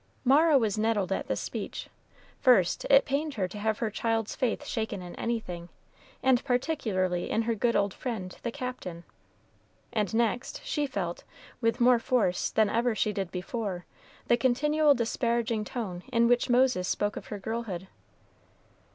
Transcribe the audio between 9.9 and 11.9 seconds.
and next, she felt, with